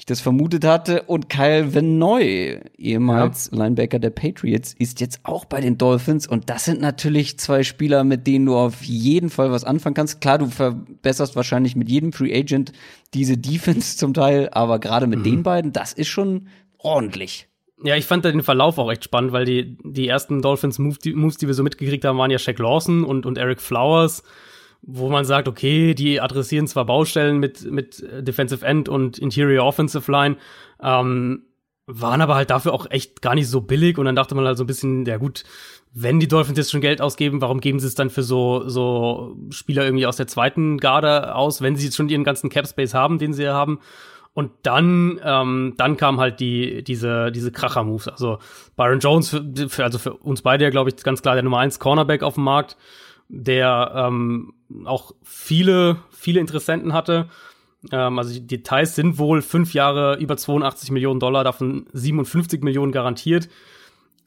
[0.00, 1.02] ich das vermutet hatte.
[1.02, 3.58] Und Kyle Venoy, ehemals ja.
[3.58, 6.26] Linebacker der Patriots, ist jetzt auch bei den Dolphins.
[6.26, 10.22] Und das sind natürlich zwei Spieler, mit denen du auf jeden Fall was anfangen kannst.
[10.22, 12.72] Klar, du verbesserst wahrscheinlich mit jedem Free Agent
[13.12, 15.24] diese Defense zum Teil, aber gerade mit mhm.
[15.24, 17.48] den beiden, das ist schon ordentlich.
[17.82, 21.36] Ja, ich fand den Verlauf auch echt spannend, weil die, die ersten Dolphins-Moves, die, Moves,
[21.36, 24.22] die wir so mitgekriegt haben, waren ja Shaq Lawson und, und Eric Flowers
[24.82, 30.10] wo man sagt, okay, die adressieren zwar Baustellen mit, mit Defensive End und Interior Offensive
[30.10, 30.36] Line,
[30.82, 31.42] ähm,
[31.86, 34.56] waren aber halt dafür auch echt gar nicht so billig und dann dachte man halt
[34.56, 35.44] so ein bisschen, ja gut,
[35.92, 39.36] wenn die Dolphins jetzt schon Geld ausgeben, warum geben sie es dann für so, so
[39.50, 42.94] Spieler irgendwie aus der zweiten Garde aus, wenn sie jetzt schon ihren ganzen Cap Space
[42.94, 43.80] haben, den sie ja haben?
[44.32, 48.06] Und dann, ähm, dann kam halt die, diese, diese Kracher-Moves.
[48.06, 48.38] Also
[48.76, 51.58] Byron Jones, für, für, also für uns beide ja, glaube ich, ganz klar der Nummer
[51.58, 52.76] eins Cornerback auf dem Markt
[53.30, 54.52] der ähm,
[54.84, 57.28] auch viele, viele Interessenten hatte.
[57.92, 62.92] Ähm, also die Details sind wohl fünf Jahre über 82 Millionen Dollar, davon 57 Millionen
[62.92, 63.48] garantiert.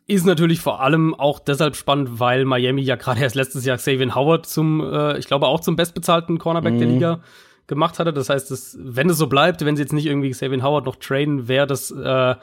[0.08, 4.16] Ist natürlich vor allem auch deshalb spannend, weil Miami ja gerade erst letztes Jahr Xavier
[4.16, 6.80] Howard zum, äh, ich glaube auch zum bestbezahlten Cornerback mhm.
[6.80, 7.20] der Liga
[7.68, 8.14] gemacht hatte.
[8.14, 10.96] Das heißt, dass, wenn es so bleibt, wenn sie jetzt nicht irgendwie Xavier Howard noch
[10.96, 12.36] trainen, wäre das äh,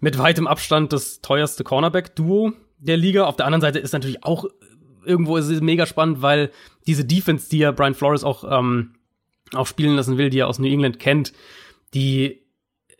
[0.00, 3.24] mit weitem Abstand das teuerste Cornerback-Duo der Liga.
[3.24, 4.46] Auf der anderen Seite ist natürlich auch
[5.04, 6.50] irgendwo ist es mega spannend, weil
[6.86, 8.94] diese Defense, die ja Brian Flores auch, ähm,
[9.54, 11.32] auch spielen lassen will, die er aus New England kennt,
[11.94, 12.42] die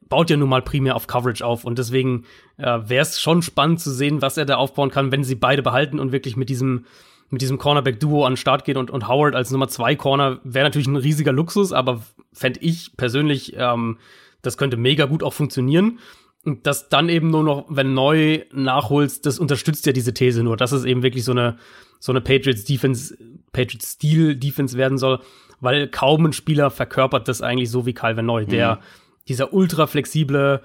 [0.08, 1.64] baut ja nun mal primär auf Coverage auf.
[1.64, 2.24] Und deswegen
[2.58, 5.62] äh, wäre es schon spannend zu sehen, was er da aufbauen kann, wenn sie beide
[5.62, 6.84] behalten und wirklich mit diesem
[7.32, 10.66] mit diesem Cornerback-Duo an den Start geht und, und Howard als Nummer zwei Corner wäre
[10.66, 13.96] natürlich ein riesiger Luxus, aber fände ich persönlich, ähm,
[14.42, 15.98] das könnte mega gut auch funktionieren.
[16.44, 20.56] Und das dann eben nur noch, wenn neu nachholst, das unterstützt ja diese These nur,
[20.56, 21.56] dass es eben wirklich so eine,
[22.00, 23.16] so eine Patriots Defense,
[23.52, 25.20] Patriots Stil Defense werden soll,
[25.60, 28.48] weil kaum ein Spieler verkörpert das eigentlich so wie Calvin Neu, mhm.
[28.48, 28.80] der
[29.28, 30.62] dieser ultra flexible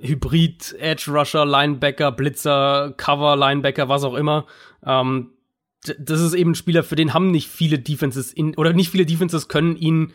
[0.00, 4.46] Hybrid Edge Rusher, Linebacker, Blitzer, Cover Linebacker, was auch immer.
[4.84, 5.30] Ähm,
[5.98, 9.06] das ist eben ein Spieler, für den haben nicht viele Defenses in, oder nicht viele
[9.06, 10.12] Defenses können ihn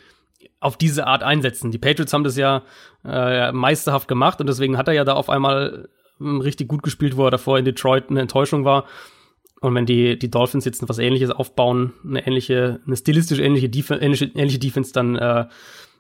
[0.60, 1.72] auf diese Art einsetzen.
[1.72, 2.64] Die Patriots haben das ja
[3.06, 7.18] äh, meisterhaft gemacht und deswegen hat er ja da auf einmal ähm, richtig gut gespielt,
[7.18, 8.86] wo er davor in Detroit eine Enttäuschung war.
[9.62, 13.90] Und wenn die, die Dolphins jetzt was ähnliches aufbauen, eine ähnliche, eine stilistisch ähnliche, Def
[13.90, 15.48] ähnliche, ähnliche Defense, dann äh,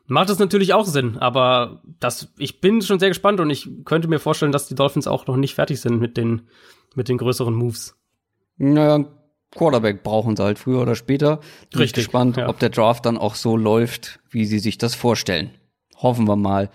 [0.08, 1.17] macht das natürlich auch Sinn.
[1.17, 5.08] Aber das, ich bin schon sehr gespannt und ich könnte mir vorstellen, dass die Dolphins
[5.08, 6.43] auch noch nicht fertig sind mit den,
[6.95, 7.98] mit den größeren Moves.
[8.58, 9.06] Naja,
[9.55, 11.38] Quarterback brauchen sie halt früher oder später.
[11.71, 12.47] Bin Richtig, gespannt, ja.
[12.47, 15.51] ob der Draft dann auch so läuft, wie sie sich das vorstellen.
[15.97, 16.69] Hoffen wir mal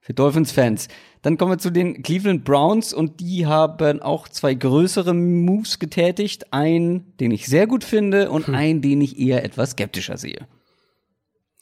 [0.00, 0.88] für Dolphins-Fans.
[1.22, 6.52] Dann kommen wir zu den Cleveland Browns und die haben auch zwei größere Moves getätigt.
[6.52, 8.54] Einen, den ich sehr gut finde und hm.
[8.54, 10.46] einen, den ich eher etwas skeptischer sehe.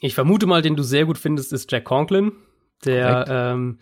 [0.01, 2.33] Ich vermute mal, den du sehr gut findest, ist Jack Conklin.
[2.85, 3.79] Der, ähm,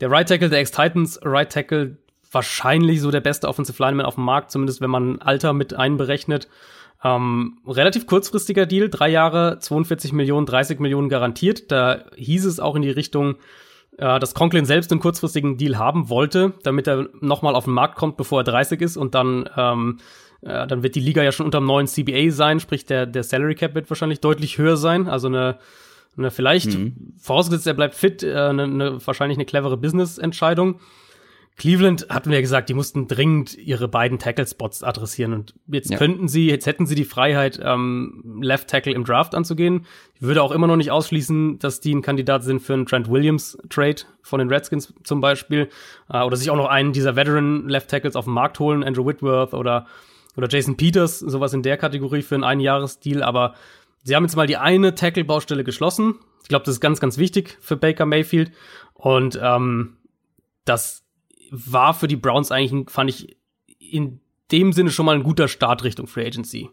[0.00, 1.98] der Right Tackle der Ex-Titans, Right Tackle,
[2.30, 6.48] wahrscheinlich so der beste Offensive Lineman auf dem Markt, zumindest wenn man Alter mit einberechnet.
[7.02, 11.72] Ähm, relativ kurzfristiger Deal, drei Jahre, 42 Millionen, 30 Millionen garantiert.
[11.72, 13.36] Da hieß es auch in die Richtung,
[13.96, 17.96] äh, dass Conklin selbst einen kurzfristigen Deal haben wollte, damit er nochmal auf den Markt
[17.96, 19.98] kommt, bevor er 30 ist und dann ähm,
[20.42, 23.22] äh, dann wird die Liga ja schon unter dem neuen CBA sein, sprich der, der
[23.22, 25.08] Salary Cap wird wahrscheinlich deutlich höher sein.
[25.08, 25.58] Also eine,
[26.16, 27.14] eine vielleicht, mhm.
[27.18, 30.80] vorausgesetzt er bleibt fit, äh, eine, eine, wahrscheinlich eine clevere Business-Entscheidung.
[31.56, 35.98] Cleveland hatten wir gesagt, die mussten dringend ihre beiden Tackle-Spots adressieren und jetzt ja.
[35.98, 39.86] könnten sie, jetzt hätten sie die Freiheit, ähm, Left Tackle im Draft anzugehen.
[40.14, 43.10] Ich würde auch immer noch nicht ausschließen, dass die ein Kandidat sind für einen Trent
[43.10, 45.68] Williams Trade von den Redskins zum Beispiel
[46.08, 49.04] äh, oder sich auch noch einen dieser Veteran Left Tackles auf den Markt holen, Andrew
[49.04, 49.86] Whitworth oder
[50.36, 53.22] oder Jason Peters, sowas in der Kategorie für einen Einjahresdeal.
[53.22, 53.54] Aber
[54.02, 56.14] sie haben jetzt mal die eine Tackle-Baustelle geschlossen.
[56.42, 58.52] Ich glaube, das ist ganz, ganz wichtig für Baker Mayfield
[58.94, 59.98] und ähm,
[60.64, 60.99] das
[61.50, 63.36] war für die Browns eigentlich, fand ich,
[63.78, 64.20] in
[64.52, 66.70] dem Sinne schon mal ein guter Start Richtung Free Agency.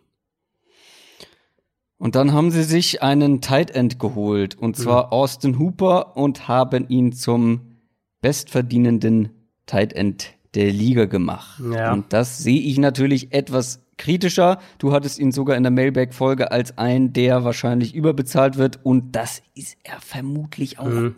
[1.98, 5.12] Und dann haben sie sich einen Tight End geholt, und zwar mhm.
[5.14, 7.78] Austin Hooper, und haben ihn zum
[8.22, 9.30] bestverdienenden
[9.66, 11.60] Tight End der Liga gemacht.
[11.74, 11.94] Ja.
[11.94, 14.60] Und das sehe ich natürlich etwas kritischer.
[14.78, 19.42] Du hattest ihn sogar in der Mailback-Folge als einen, der wahrscheinlich überbezahlt wird, und das
[19.56, 20.86] ist er vermutlich auch.
[20.86, 21.16] Mhm.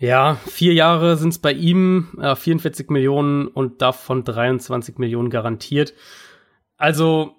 [0.00, 5.92] Ja, vier Jahre sind es bei ihm, äh, 44 Millionen und davon 23 Millionen garantiert.
[6.78, 7.36] Also,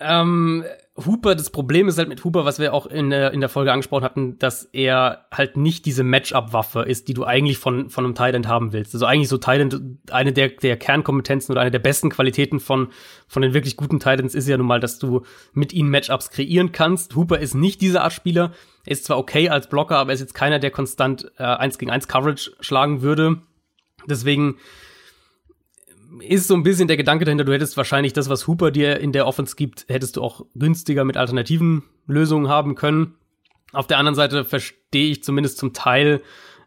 [0.00, 0.64] ähm,
[1.06, 3.72] Hooper, das Problem ist halt mit Hooper, was wir auch in der, in der Folge
[3.72, 8.14] angesprochen hatten, dass er halt nicht diese Matchup-Waffe ist, die du eigentlich von, von einem
[8.14, 8.94] Tight haben willst.
[8.94, 12.88] Also eigentlich so Tight eine der, der Kernkompetenzen oder eine der besten Qualitäten von,
[13.26, 16.72] von den wirklich guten Tight ist ja nun mal, dass du mit ihnen Matchups kreieren
[16.72, 17.16] kannst.
[17.16, 18.52] Hooper ist nicht diese Art Spieler.
[18.84, 21.78] Er ist zwar okay als Blocker, aber er ist jetzt keiner, der konstant äh, 1
[21.78, 23.38] gegen 1 Coverage schlagen würde.
[24.08, 24.56] Deswegen
[26.20, 29.12] ist so ein bisschen der Gedanke dahinter, du hättest wahrscheinlich das, was Hooper dir in
[29.12, 33.14] der Offense gibt, hättest du auch günstiger mit alternativen Lösungen haben können.
[33.72, 36.22] Auf der anderen Seite verstehe ich zumindest zum Teil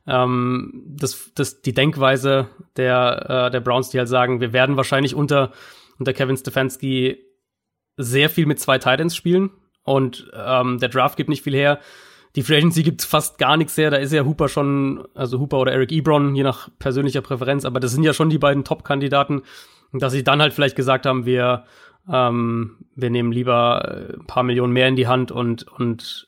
[0.08, 5.16] ähm, das, das, die Denkweise der, äh, der Browns, die halt sagen, wir werden wahrscheinlich
[5.16, 5.52] unter,
[6.00, 7.18] unter Kevin Stefanski
[7.98, 9.52] sehr viel mit zwei Titans spielen
[9.84, 11.80] und ähm, der Draft gibt nicht viel her.
[12.36, 13.92] Die Free Agency gibt fast gar nichts her.
[13.92, 17.80] Da ist ja Hooper schon, also Hooper oder Eric Ebron, je nach persönlicher Präferenz, aber
[17.80, 19.44] das sind ja schon die beiden Top-Kandidaten.
[19.92, 21.66] Dass sie dann halt vielleicht gesagt haben, wir,
[22.12, 26.28] ähm, wir nehmen lieber ein paar Millionen mehr in die Hand und, und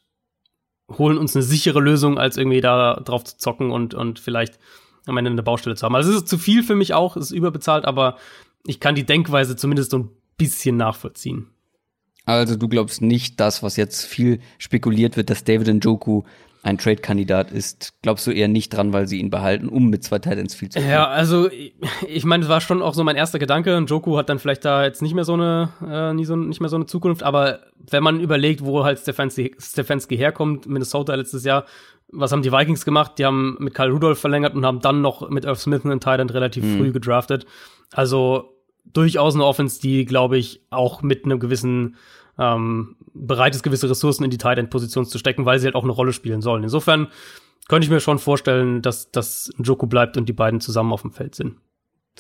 [0.92, 4.60] holen uns eine sichere Lösung, als irgendwie da drauf zu zocken und, und vielleicht
[5.08, 5.96] am Ende eine Baustelle zu haben.
[5.96, 8.18] Also es ist zu viel für mich auch, es ist überbezahlt, aber
[8.66, 11.50] ich kann die Denkweise zumindest so ein bisschen nachvollziehen.
[12.26, 16.24] Also du glaubst nicht das, was jetzt viel spekuliert wird, dass David Njoku
[16.66, 20.18] ein Trade-Kandidat ist, glaubst du eher nicht dran, weil sie ihn behalten, um mit zwei
[20.18, 20.90] Titans viel zu tun?
[20.90, 21.48] Ja, also
[22.08, 23.80] ich meine, das war schon auch so mein erster Gedanke.
[23.80, 26.70] Njoku hat dann vielleicht da jetzt nicht mehr so eine, äh, nie so, nicht mehr
[26.70, 27.60] so eine Zukunft, aber
[27.92, 31.66] wenn man überlegt, wo halt Stefanski, Stefanski herkommt, Minnesota letztes Jahr,
[32.12, 33.14] was haben die Vikings gemacht?
[33.20, 36.32] Die haben mit Kyle Rudolph verlängert und haben dann noch mit Irv Smith einen Titan
[36.32, 36.78] relativ mhm.
[36.78, 37.46] früh gedraftet.
[37.92, 38.55] Also
[38.94, 41.96] durchaus eine Offense, die, glaube ich, auch mit einem gewissen
[42.38, 45.76] ähm, bereit ist, gewisse Ressourcen in die Tight End Position zu stecken, weil sie halt
[45.76, 46.64] auch eine Rolle spielen sollen.
[46.64, 47.08] Insofern
[47.68, 51.12] könnte ich mir schon vorstellen, dass das Joku bleibt und die beiden zusammen auf dem
[51.12, 51.56] Feld sind.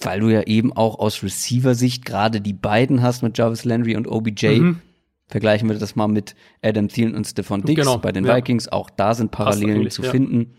[0.01, 4.07] Weil du ja eben auch aus Receiver-Sicht gerade die beiden hast mit Jarvis Landry und
[4.07, 4.59] OBJ.
[4.59, 4.81] Mhm.
[5.27, 8.35] Vergleichen wir das mal mit Adam Thielen und Stephon Diggs genau, bei den ja.
[8.35, 8.67] Vikings.
[8.67, 10.11] Auch da sind Parallelen zu ja.
[10.11, 10.53] finden.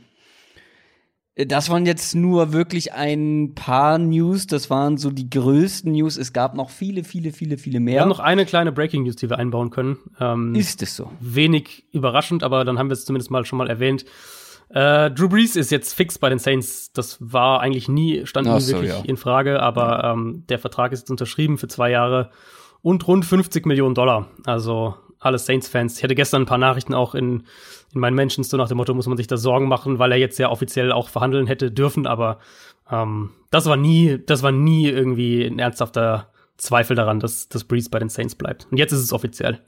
[1.37, 4.47] Das waren jetzt nur wirklich ein paar News.
[4.47, 6.17] Das waren so die größten News.
[6.17, 7.97] Es gab noch viele, viele, viele, viele mehr.
[7.97, 9.99] Wir haben noch eine kleine Breaking News, die wir einbauen können.
[10.19, 11.11] Ähm, ist es so?
[11.21, 14.07] Wenig überraschend, aber dann haben wir es zumindest mal schon mal erwähnt.
[14.71, 16.91] Äh, Drew Brees ist jetzt fix bei den Saints.
[16.93, 19.05] Das war eigentlich nie, stand nie so, wirklich ja.
[19.05, 22.31] in Frage, aber ähm, der Vertrag ist jetzt unterschrieben für zwei Jahre
[22.81, 24.29] und rund 50 Millionen Dollar.
[24.47, 25.99] Also alle Saints-Fans.
[25.99, 27.45] Ich hatte gestern ein paar Nachrichten auch in,
[27.95, 30.19] in meinen Menschen, so nach dem Motto, muss man sich da Sorgen machen, weil er
[30.19, 32.39] jetzt ja offiziell auch verhandeln hätte dürfen, aber
[32.91, 37.91] ähm, das war nie, das war nie irgendwie ein ernsthafter Zweifel daran, dass, dass Breeze
[37.91, 38.67] bei den Saints bleibt.
[38.71, 39.61] Und jetzt ist es offiziell.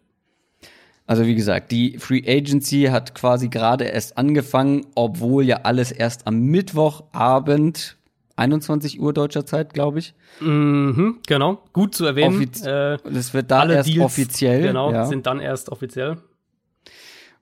[1.06, 6.26] Also wie gesagt, die Free Agency hat quasi gerade erst angefangen, obwohl ja alles erst
[6.26, 7.97] am Mittwochabend
[8.38, 10.14] 21 Uhr deutscher Zeit, glaube ich.
[10.40, 12.37] Mhm, genau, gut zu erwähnen.
[12.37, 14.62] Offiz äh, das wird da erst Deals, offiziell.
[14.62, 15.07] Genau, ja.
[15.07, 16.18] sind dann erst offiziell.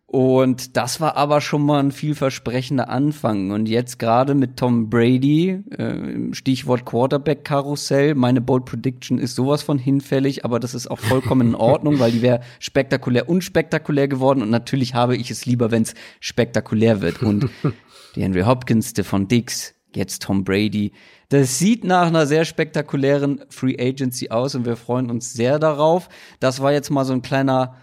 [0.09, 3.51] Und das war aber schon mal ein vielversprechender Anfang.
[3.51, 9.79] Und jetzt gerade mit Tom Brady, äh, Stichwort Quarterback-Karussell, meine Bold Prediction ist sowas von
[9.79, 14.43] hinfällig, aber das ist auch vollkommen in Ordnung, weil die wäre spektakulär unspektakulär geworden.
[14.43, 17.23] Und natürlich habe ich es lieber, wenn es spektakulär wird.
[17.25, 17.51] Und
[18.15, 20.93] die Henry Hopkins, Stefan Dix, jetzt Tom Brady.
[21.29, 26.09] Das sieht nach einer sehr spektakulären Free Agency aus und wir freuen uns sehr darauf.
[26.41, 27.77] Das war jetzt mal so ein kleiner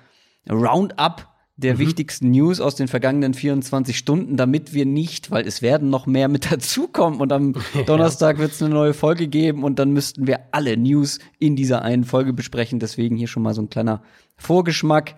[0.49, 1.80] Roundup der mhm.
[1.80, 6.28] wichtigsten News aus den vergangenen 24 Stunden, damit wir nicht, weil es werden noch mehr
[6.28, 7.54] mit dazukommen und am
[7.86, 11.82] Donnerstag wird es eine neue Folge geben und dann müssten wir alle News in dieser
[11.84, 12.80] einen Folge besprechen.
[12.80, 14.02] Deswegen hier schon mal so ein kleiner
[14.38, 15.15] Vorgeschmack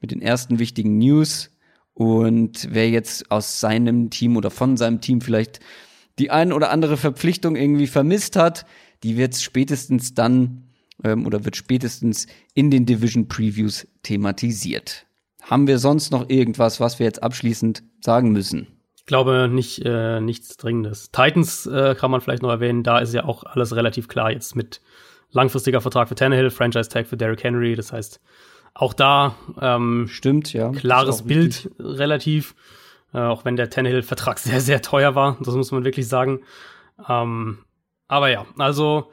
[0.00, 1.50] mit den ersten wichtigen News.
[1.94, 5.58] Und wer jetzt aus seinem Team oder von seinem Team vielleicht
[6.18, 8.66] die ein oder andere Verpflichtung irgendwie vermisst hat,
[9.02, 10.68] die wird spätestens dann
[11.04, 15.06] ähm, oder wird spätestens in den Division Previews thematisiert.
[15.42, 18.66] Haben wir sonst noch irgendwas, was wir jetzt abschließend sagen müssen?
[18.96, 21.10] Ich glaube nicht äh, nichts Dringendes.
[21.10, 22.82] Titans äh, kann man vielleicht noch erwähnen.
[22.82, 24.82] Da ist ja auch alles relativ klar jetzt mit
[25.30, 27.74] langfristiger Vertrag für Tannehill, Franchise Tag für Derrick Henry.
[27.74, 28.20] Das heißt,
[28.74, 32.54] auch da ähm, stimmt ja klares Bild relativ.
[33.14, 35.36] Äh, auch wenn der Tannehill-Vertrag sehr, sehr teuer war.
[35.40, 36.40] Das muss man wirklich sagen.
[37.08, 37.58] Ähm,
[38.06, 39.10] aber ja, also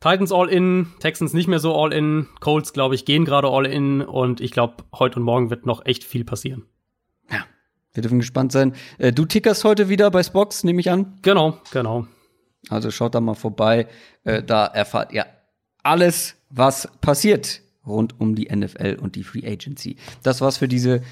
[0.00, 3.66] Titans all in, Texans nicht mehr so all in, Colts, glaube ich, gehen gerade all
[3.66, 6.64] in und ich glaube, heute und morgen wird noch echt viel passieren.
[7.30, 7.44] Ja,
[7.94, 8.74] wir dürfen gespannt sein.
[8.98, 11.18] Äh, du tickerst heute wieder bei Spox, nehme ich an?
[11.22, 12.06] Genau, genau.
[12.68, 13.86] Also schaut da mal vorbei.
[14.24, 15.26] Äh, da erfahrt ihr
[15.84, 19.96] alles, was passiert rund um die NFL und die Free Agency.
[20.22, 21.02] Das war's für diese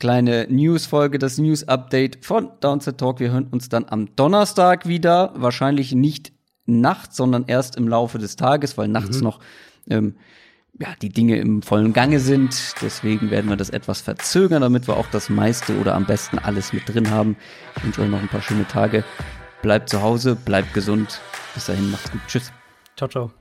[0.00, 3.20] kleine News-Folge, das News-Update von Downset Talk.
[3.20, 5.32] Wir hören uns dann am Donnerstag wieder.
[5.36, 6.32] Wahrscheinlich nicht
[6.66, 9.22] nachts, sondern erst im Laufe des Tages, weil nachts mhm.
[9.22, 9.40] noch
[9.88, 10.16] ähm,
[10.78, 12.74] ja, die Dinge im vollen Gange sind.
[12.80, 16.72] Deswegen werden wir das etwas verzögern, damit wir auch das meiste oder am besten alles
[16.72, 17.36] mit drin haben.
[17.76, 19.04] Ich wünsche euch noch ein paar schöne Tage.
[19.62, 21.20] Bleibt zu Hause, bleibt gesund.
[21.54, 22.22] Bis dahin, macht's gut.
[22.26, 22.50] Tschüss.
[22.96, 23.39] Ciao, ciao.